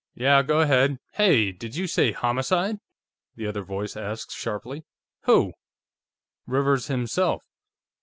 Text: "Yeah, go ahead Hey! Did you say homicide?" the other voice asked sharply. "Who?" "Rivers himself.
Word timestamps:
"Yeah, 0.15 0.41
go 0.41 0.61
ahead 0.61 0.97
Hey! 1.13 1.51
Did 1.51 1.75
you 1.75 1.85
say 1.85 2.11
homicide?" 2.11 2.79
the 3.35 3.45
other 3.45 3.61
voice 3.61 3.95
asked 3.95 4.31
sharply. 4.31 4.83
"Who?" 5.25 5.53
"Rivers 6.47 6.87
himself. 6.87 7.43